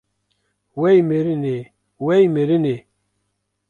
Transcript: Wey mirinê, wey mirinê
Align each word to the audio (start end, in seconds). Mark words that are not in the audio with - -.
Wey 0.79 0.97
mirinê, 1.09 1.57
wey 2.05 2.23
mirinê 2.33 2.77